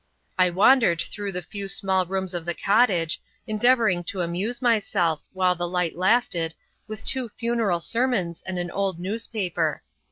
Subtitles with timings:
[0.35, 5.53] I wandered through the few small rooms of the cottage, endeavoring to amuse myself, while
[5.53, 6.55] the light lasted,
[6.87, 9.83] with two funeral sermons and an old newspaper.